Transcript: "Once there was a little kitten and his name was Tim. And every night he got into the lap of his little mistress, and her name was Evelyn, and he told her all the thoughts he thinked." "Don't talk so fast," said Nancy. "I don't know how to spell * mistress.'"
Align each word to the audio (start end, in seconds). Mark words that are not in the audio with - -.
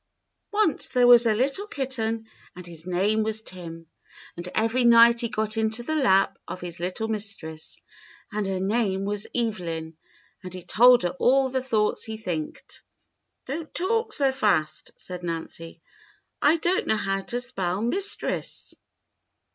"Once 0.51 0.89
there 0.89 1.05
was 1.05 1.27
a 1.27 1.33
little 1.35 1.67
kitten 1.67 2.25
and 2.55 2.65
his 2.65 2.87
name 2.87 3.21
was 3.21 3.43
Tim. 3.43 3.85
And 4.35 4.47
every 4.55 4.83
night 4.83 5.21
he 5.21 5.29
got 5.29 5.57
into 5.57 5.83
the 5.83 5.93
lap 5.93 6.39
of 6.47 6.59
his 6.59 6.79
little 6.79 7.07
mistress, 7.07 7.77
and 8.31 8.47
her 8.47 8.59
name 8.59 9.05
was 9.05 9.27
Evelyn, 9.35 9.95
and 10.41 10.55
he 10.55 10.63
told 10.63 11.03
her 11.03 11.15
all 11.19 11.49
the 11.49 11.61
thoughts 11.61 12.03
he 12.03 12.17
thinked." 12.17 12.81
"Don't 13.45 13.71
talk 13.75 14.11
so 14.11 14.31
fast," 14.31 14.89
said 14.97 15.21
Nancy. 15.21 15.81
"I 16.41 16.57
don't 16.57 16.87
know 16.87 16.97
how 16.97 17.21
to 17.21 17.39
spell 17.39 17.79
* 17.81 17.81
mistress.'" 17.83 18.73